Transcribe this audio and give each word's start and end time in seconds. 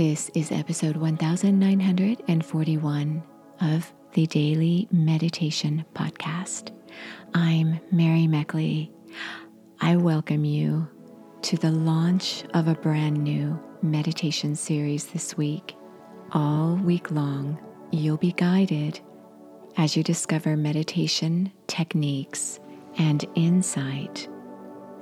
This 0.00 0.32
is 0.34 0.50
episode 0.50 0.96
1941 0.96 3.22
of 3.60 3.92
the 4.14 4.26
Daily 4.28 4.88
Meditation 4.90 5.84
Podcast. 5.92 6.72
I'm 7.34 7.78
Mary 7.92 8.26
Meckley. 8.26 8.90
I 9.82 9.96
welcome 9.96 10.46
you 10.46 10.88
to 11.42 11.58
the 11.58 11.70
launch 11.70 12.44
of 12.54 12.66
a 12.66 12.76
brand 12.76 13.22
new 13.22 13.62
meditation 13.82 14.54
series 14.54 15.04
this 15.04 15.36
week. 15.36 15.76
All 16.32 16.76
week 16.76 17.10
long, 17.10 17.60
you'll 17.92 18.16
be 18.16 18.32
guided 18.32 19.00
as 19.76 19.98
you 19.98 20.02
discover 20.02 20.56
meditation 20.56 21.52
techniques 21.66 22.58
and 22.96 23.22
insight 23.34 24.30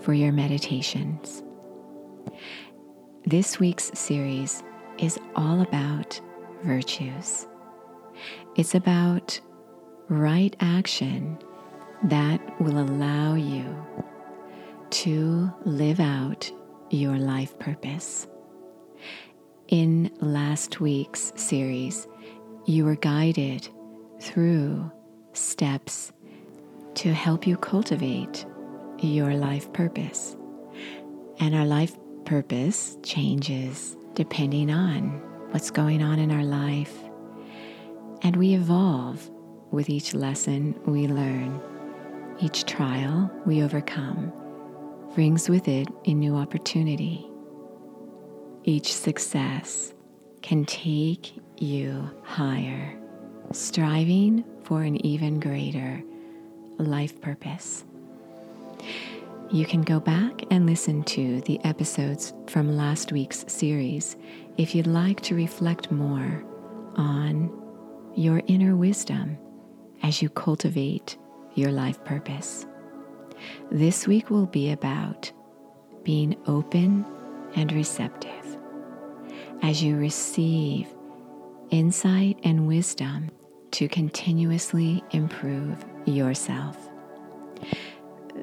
for 0.01 0.13
your 0.13 0.33
meditations. 0.33 1.45
This 3.25 3.61
week's 3.61 3.97
series 3.97 4.65
is 4.99 5.19
all 5.37 5.61
about 5.61 6.21
virtues. 6.63 7.47
It's 8.57 8.75
about 8.75 9.39
right 10.09 10.55
action 10.61 11.39
that 12.05 12.41
will 12.61 12.79
allow 12.79 13.35
you 13.35 13.77
to 14.91 15.53
live 15.65 16.01
out 16.01 16.51
your 16.91 17.19
life 17.19 17.59
purpose. 17.59 18.27
In 19.69 20.11
last 20.21 20.81
week's 20.81 21.33
series, 21.37 22.07
you 22.65 22.85
were 22.85 22.97
guided 22.97 23.69
through 24.21 24.91
steps 25.35 26.13
to 26.95 27.13
help 27.13 27.47
you 27.47 27.57
cultivate 27.57 28.47
your 29.01 29.35
life 29.35 29.73
purpose. 29.73 30.37
And 31.39 31.55
our 31.55 31.67
life 31.67 31.97
purpose 32.25 32.97
changes 33.03 33.98
depending 34.19 34.69
on 34.69 35.11
what's 35.53 35.71
going 35.71 36.03
on 36.03 36.19
in 36.19 36.33
our 36.33 36.43
life. 36.43 36.93
And 38.23 38.35
we 38.35 38.55
evolve 38.55 39.31
with 39.71 39.89
each 39.89 40.13
lesson 40.13 40.75
we 40.87 41.07
learn. 41.07 41.61
Each 42.41 42.65
trial 42.65 43.31
we 43.47 43.63
overcome 43.63 44.33
brings 45.15 45.49
with 45.49 45.69
it 45.69 45.87
a 46.05 46.15
new 46.15 46.35
opportunity. 46.35 47.31
Each 48.65 48.93
success 48.93 49.95
can 50.43 50.65
take 50.65 51.33
you 51.57 52.11
higher, 52.25 52.99
striving 53.53 54.43
for 54.65 54.83
an 54.83 55.07
even 55.07 55.39
greater 55.39 56.03
life 56.79 57.21
purpose. 57.21 57.85
You 59.51 59.65
can 59.65 59.81
go 59.81 59.99
back 59.99 60.43
and 60.51 60.67
listen 60.67 61.03
to 61.05 61.41
the 61.43 61.59
episodes 61.65 62.35
from 62.49 62.77
last 62.77 63.13
week's 63.13 63.47
series 63.49 64.15
if 64.59 64.75
you'd 64.75 64.87
like 64.87 65.23
to 65.23 65.35
reflect 65.35 65.91
more 65.91 66.45
on 66.97 67.51
your 68.15 68.43
inner 68.47 68.77
wisdom 68.77 69.39
as 70.03 70.21
you 70.21 70.29
cultivate 70.29 71.17
your 71.55 71.73
life 71.73 72.05
purpose. 72.05 72.67
This 73.71 74.07
week 74.07 74.29
will 74.29 74.45
be 74.45 74.71
about 74.71 75.33
being 76.03 76.37
open 76.47 77.07
and 77.55 77.73
receptive 77.73 78.59
as 79.63 79.83
you 79.83 79.97
receive 79.97 80.89
insight 81.71 82.39
and 82.45 82.69
wisdom 82.69 83.31
to 83.71 83.89
continuously 83.89 85.03
improve 85.13 85.87
yourself. 86.05 86.88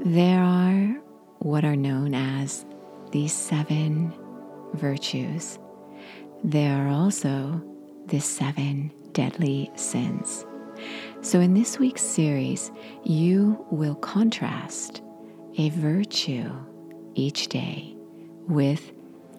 There 0.03 0.43
are 0.43 1.01
what 1.39 1.63
are 1.63 1.75
known 1.75 2.13
as 2.13 2.65
the 3.11 3.27
seven 3.27 4.13
virtues. 4.73 5.57
There 6.43 6.75
are 6.75 6.89
also 6.89 7.61
the 8.07 8.19
seven 8.19 8.91
deadly 9.13 9.71
sins. 9.75 10.45
So, 11.21 11.39
in 11.39 11.53
this 11.53 11.79
week's 11.79 12.01
series, 12.01 12.71
you 13.03 13.65
will 13.71 13.95
contrast 13.95 15.01
a 15.57 15.69
virtue 15.69 16.51
each 17.13 17.47
day 17.47 17.95
with 18.47 18.91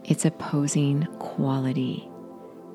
its 0.04 0.24
opposing 0.24 1.04
quality. 1.18 2.08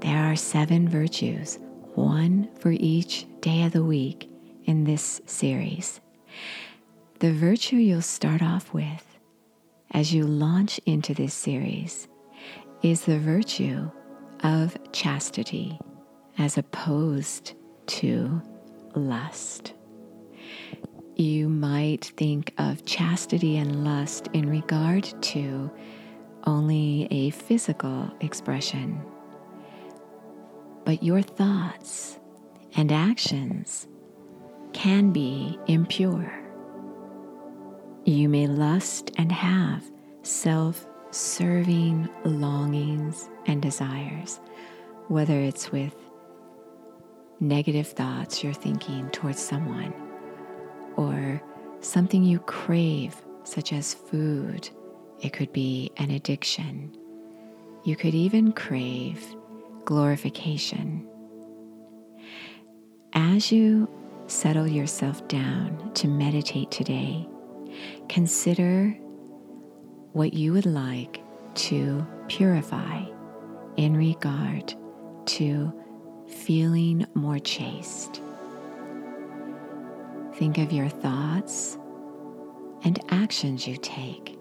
There 0.01 0.19
are 0.19 0.35
seven 0.35 0.87
virtues, 0.87 1.57
one 1.95 2.47
for 2.59 2.71
each 2.71 3.25
day 3.41 3.63
of 3.63 3.73
the 3.73 3.83
week 3.83 4.29
in 4.65 4.83
this 4.83 5.19
series. 5.25 5.99
The 7.21 7.31
virtue 7.31 7.75
you'll 7.75 8.01
start 8.01 8.41
off 8.41 8.73
with 8.73 9.19
as 9.91 10.11
you 10.11 10.23
launch 10.23 10.79
into 10.87 11.13
this 11.13 11.35
series 11.35 12.07
is 12.81 13.05
the 13.05 13.19
virtue 13.19 13.91
of 14.43 14.75
chastity 14.91 15.79
as 16.39 16.57
opposed 16.57 17.53
to 17.85 18.41
lust. 18.95 19.75
You 21.15 21.47
might 21.47 22.05
think 22.17 22.55
of 22.57 22.85
chastity 22.85 23.57
and 23.57 23.83
lust 23.83 24.27
in 24.33 24.49
regard 24.49 25.03
to 25.25 25.69
only 26.47 27.07
a 27.11 27.29
physical 27.29 28.11
expression, 28.21 28.99
but 30.85 31.03
your 31.03 31.21
thoughts 31.21 32.19
and 32.75 32.91
actions 32.91 33.87
can 34.73 35.11
be 35.11 35.59
impure. 35.67 36.40
You 38.05 38.29
may 38.29 38.47
lust 38.47 39.11
and 39.17 39.31
have 39.31 39.83
self 40.23 40.87
serving 41.11 42.09
longings 42.23 43.29
and 43.45 43.61
desires, 43.61 44.39
whether 45.07 45.39
it's 45.39 45.71
with 45.71 45.95
negative 47.39 47.87
thoughts 47.87 48.43
you're 48.43 48.53
thinking 48.53 49.09
towards 49.11 49.39
someone 49.39 49.93
or 50.95 51.41
something 51.81 52.23
you 52.23 52.39
crave, 52.39 53.15
such 53.43 53.71
as 53.71 53.93
food. 53.93 54.69
It 55.21 55.33
could 55.33 55.53
be 55.53 55.91
an 55.97 56.09
addiction. 56.09 56.95
You 57.83 57.95
could 57.95 58.15
even 58.15 58.51
crave 58.53 59.23
glorification. 59.85 61.07
As 63.13 63.51
you 63.51 63.87
settle 64.27 64.67
yourself 64.67 65.27
down 65.27 65.91
to 65.95 66.07
meditate 66.07 66.71
today, 66.71 67.27
consider 68.09 68.89
what 70.13 70.33
you 70.33 70.53
would 70.53 70.65
like 70.65 71.21
to 71.55 72.05
purify 72.27 73.03
in 73.77 73.95
regard 73.95 74.73
to 75.25 75.73
feeling 76.27 77.05
more 77.13 77.39
chaste. 77.39 78.21
Think 80.35 80.57
of 80.57 80.71
your 80.71 80.89
thoughts 80.89 81.77
and 82.83 82.99
actions 83.09 83.67
you 83.67 83.77
take 83.77 84.37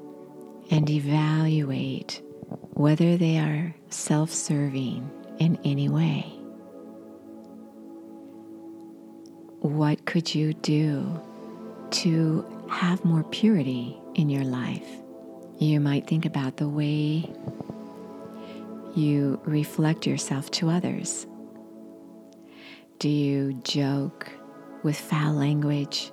and 0.71 0.89
evaluate 0.89 2.23
whether 2.75 3.17
they 3.17 3.39
are 3.39 3.75
self 3.91 4.31
serving 4.31 5.11
in 5.39 5.59
any 5.65 5.89
way. 5.89 6.23
What 9.61 10.07
could 10.07 10.35
you 10.35 10.55
do 10.55 11.21
to 11.91 12.60
have 12.71 13.05
more 13.05 13.25
purity 13.25 14.01
in 14.15 14.31
your 14.31 14.45
life? 14.45 14.87
You 15.59 15.81
might 15.81 16.07
think 16.07 16.25
about 16.25 16.57
the 16.57 16.69
way 16.69 17.31
you 18.95 19.41
reflect 19.45 20.07
yourself 20.07 20.51
to 20.53 20.71
others. 20.71 21.27
Do 22.99 23.09
you 23.09 23.55
joke 23.65 24.31
with 24.83 24.99
foul 24.99 25.35
language? 25.35 26.13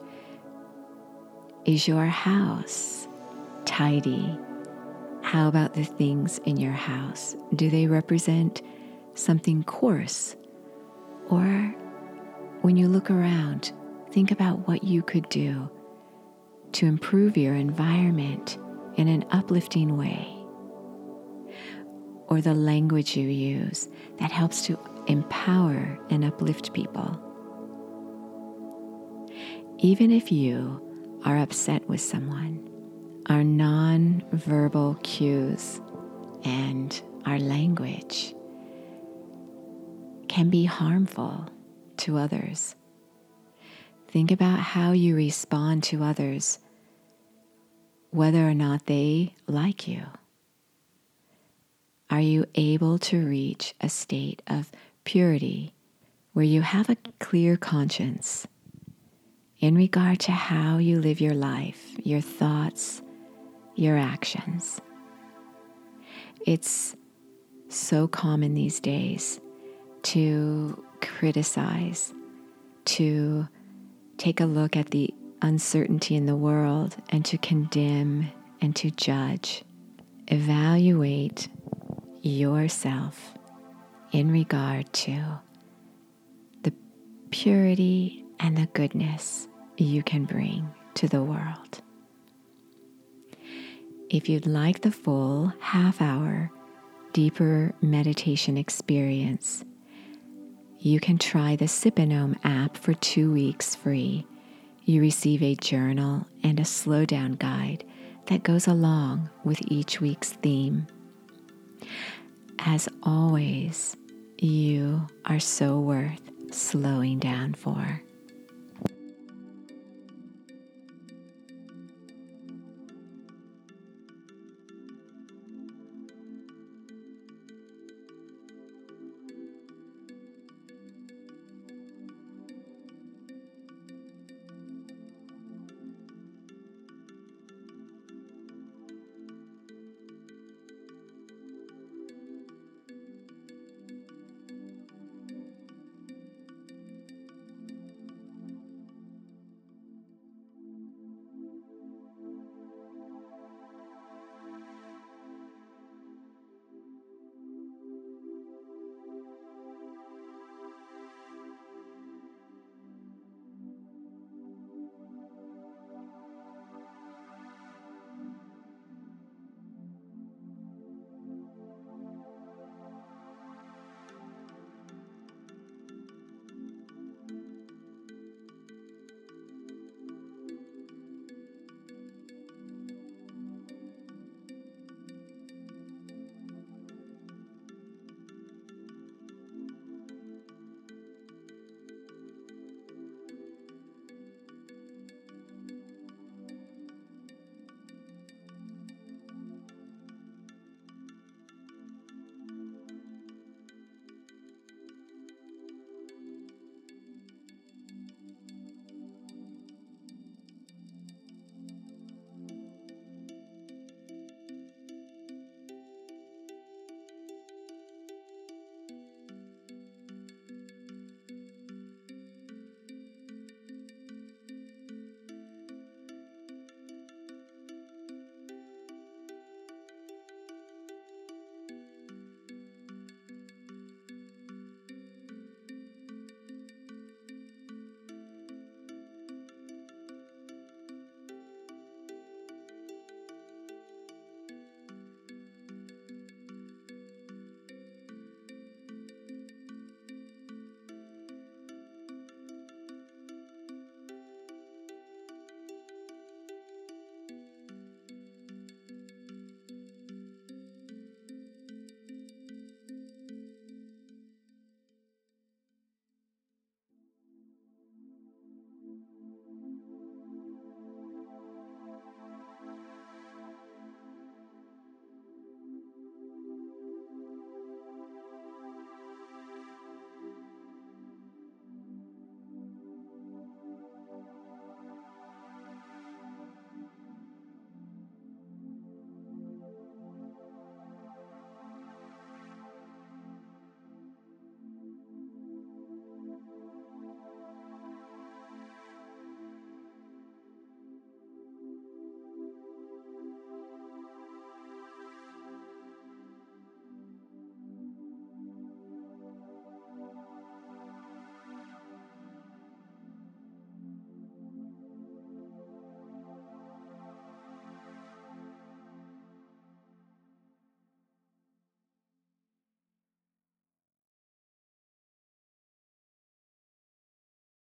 Is 1.66 1.88
your 1.88 2.06
house 2.06 3.08
tidy? 3.66 4.38
How 5.22 5.48
about 5.48 5.74
the 5.74 5.84
things 5.84 6.40
in 6.40 6.58
your 6.58 6.72
house? 6.72 7.36
Do 7.56 7.70
they 7.70 7.88
represent 7.88 8.62
something 9.16 9.64
coarse? 9.64 10.36
Or 11.30 11.76
when 12.62 12.78
you 12.78 12.88
look 12.88 13.12
around, 13.12 13.74
think 14.12 14.32
about 14.32 14.68
what 14.68 14.84
you 14.84 15.02
could 15.02 15.28
do 15.30 15.70
to 16.78 16.86
improve 16.86 17.36
your 17.36 17.56
environment 17.56 18.60
in 18.98 19.08
an 19.08 19.26
uplifting 19.32 19.98
way. 19.98 20.28
Or 22.28 22.40
the 22.40 22.54
language 22.54 23.18
you 23.18 23.28
use 23.28 23.88
that 24.20 24.32
helps 24.32 24.62
to 24.68 24.78
empower 25.08 25.98
and 26.12 26.24
uplift 26.24 26.74
people. 26.74 27.20
Even 29.80 30.12
if 30.12 30.32
you 30.32 30.80
are 31.26 31.40
upset 31.40 31.88
with 31.90 32.00
someone, 32.00 32.70
our 33.28 33.44
non-verbal 33.44 35.00
cues 35.02 35.82
and 36.44 37.02
our 37.26 37.40
language 37.40 38.36
can 40.28 40.52
be 40.52 40.66
harmful 40.66 41.50
to 41.98 42.20
others. 42.20 42.76
Think 44.10 44.30
about 44.30 44.60
how 44.60 44.92
you 44.92 45.16
respond 45.16 45.82
to 45.86 46.04
others, 46.04 46.60
whether 48.18 48.50
or 48.50 48.54
not 48.56 48.88
they 48.88 49.32
like 49.46 49.88
you. 49.88 50.02
are 52.10 52.20
you 52.20 52.48
able 52.56 52.98
to 52.98 53.24
reach 53.24 53.76
a 53.80 53.88
state 53.88 54.42
of 54.48 54.72
purity 55.04 55.72
where 56.34 56.44
you 56.44 56.62
have 56.62 56.90
a 56.90 56.98
clear 57.20 57.56
conscience 57.56 58.48
in 59.60 59.76
regard 59.76 60.20
to 60.20 60.32
how 60.32 60.80
you 60.80 61.00
live 61.00 61.22
your 61.22 61.36
life, 61.36 61.92
your 62.04 62.20
thoughts, 62.20 63.04
your 63.76 63.96
actions? 63.96 64.82
It's 66.44 66.96
so 67.70 68.08
common 68.08 68.56
these 68.56 68.80
days 68.80 69.40
to 70.04 70.84
criticize, 71.02 72.16
to 72.86 73.48
take 74.18 74.40
a 74.40 74.46
look 74.46 74.76
at 74.76 74.90
the 74.90 75.14
uncertainty 75.42 76.16
in 76.16 76.26
the 76.26 76.36
world 76.36 76.96
and 77.10 77.24
to 77.26 77.38
condemn 77.38 78.30
and 78.62 78.76
to 78.76 78.92
judge. 78.92 79.64
Evaluate 80.28 81.48
yourself 82.22 83.34
in 84.12 84.32
regard 84.32 84.92
to 84.94 85.40
the 86.64 86.74
purity 87.30 88.26
and 88.40 88.58
the 88.58 88.68
goodness 88.68 89.48
you 89.78 90.04
can 90.04 90.26
bring 90.26 90.70
to 90.96 91.08
the 91.08 91.24
world. 91.24 91.82
If 94.10 94.30
you'd 94.30 94.48
like 94.48 94.82
the 94.82 94.92
full 94.92 95.54
half 95.60 96.02
hour, 96.02 96.52
deeper 97.14 97.74
meditation 97.82 98.58
experience, 98.58 99.64
you 100.80 101.00
can 101.00 101.18
try 101.18 101.56
the 101.56 101.68
Sip 101.68 102.00
and 102.00 102.14
Om 102.14 102.36
app 102.44 102.78
for 102.78 102.94
two 102.94 103.34
weeks 103.34 103.76
free. 103.76 104.26
You 104.88 105.02
receive 105.02 105.44
a 105.44 105.54
journal 105.56 106.26
and 106.44 106.62
a 106.62 106.64
slowdown 106.64 107.38
guide 107.38 107.84
that 108.28 108.44
goes 108.44 108.68
along 108.68 109.30
with 109.44 109.60
each 109.68 110.00
week's 110.00 110.32
theme. 110.32 110.88
As 112.60 112.88
always, 113.04 113.98
you 114.38 115.06
are 115.26 115.42
so 115.42 115.78
worth 115.78 116.22
slowing 116.52 117.20
down 117.20 117.54
for. 117.54 118.02